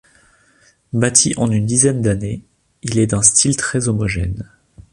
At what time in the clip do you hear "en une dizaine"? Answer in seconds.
1.37-2.01